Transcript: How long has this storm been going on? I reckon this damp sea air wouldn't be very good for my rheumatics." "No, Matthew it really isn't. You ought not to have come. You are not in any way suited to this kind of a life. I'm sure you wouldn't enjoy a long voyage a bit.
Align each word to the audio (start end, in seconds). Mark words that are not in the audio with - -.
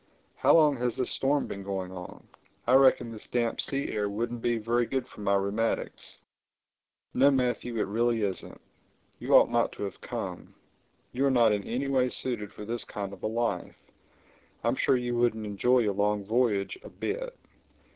How 0.37 0.55
long 0.55 0.77
has 0.77 0.95
this 0.95 1.11
storm 1.13 1.45
been 1.45 1.61
going 1.61 1.91
on? 1.91 2.27
I 2.65 2.73
reckon 2.73 3.11
this 3.11 3.27
damp 3.31 3.61
sea 3.61 3.89
air 3.89 4.09
wouldn't 4.09 4.41
be 4.41 4.57
very 4.57 4.87
good 4.87 5.07
for 5.07 5.21
my 5.21 5.35
rheumatics." 5.35 6.21
"No, 7.13 7.29
Matthew 7.29 7.77
it 7.77 7.83
really 7.83 8.23
isn't. 8.23 8.59
You 9.19 9.35
ought 9.35 9.51
not 9.51 9.71
to 9.73 9.83
have 9.83 10.01
come. 10.01 10.55
You 11.11 11.27
are 11.27 11.29
not 11.29 11.51
in 11.51 11.61
any 11.65 11.87
way 11.87 12.09
suited 12.09 12.51
to 12.55 12.65
this 12.65 12.83
kind 12.83 13.13
of 13.13 13.21
a 13.21 13.27
life. 13.27 13.77
I'm 14.63 14.75
sure 14.75 14.97
you 14.97 15.15
wouldn't 15.15 15.45
enjoy 15.45 15.87
a 15.87 15.93
long 15.93 16.25
voyage 16.25 16.79
a 16.83 16.89
bit. 16.89 17.37